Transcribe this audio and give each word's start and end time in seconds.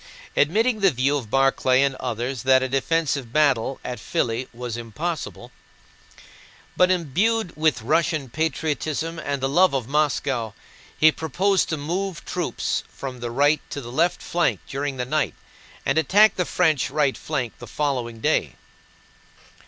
Admitting 0.35 0.79
the 0.79 0.89
view 0.89 1.15
of 1.15 1.29
Barclay 1.29 1.83
and 1.83 1.93
others 1.97 2.41
that 2.41 2.63
a 2.63 2.67
defensive 2.67 3.31
battle 3.31 3.79
at 3.85 3.99
Filí 3.99 4.47
was 4.51 4.75
impossible, 4.75 5.51
but 6.75 6.89
imbued 6.89 7.55
with 7.55 7.83
Russian 7.83 8.27
patriotism 8.27 9.19
and 9.19 9.43
the 9.43 9.47
love 9.47 9.75
of 9.75 9.87
Moscow, 9.87 10.53
he 10.97 11.11
proposed 11.11 11.69
to 11.69 11.77
move 11.77 12.25
troops 12.25 12.81
from 12.89 13.19
the 13.19 13.29
right 13.29 13.61
to 13.69 13.79
the 13.79 13.91
left 13.91 14.23
flank 14.23 14.59
during 14.67 14.97
the 14.97 15.05
night 15.05 15.35
and 15.85 15.99
attack 15.99 16.35
the 16.35 16.45
French 16.45 16.89
right 16.89 17.15
flank 17.15 17.53
the 17.59 17.67
following 17.67 18.21
day. 18.21 18.55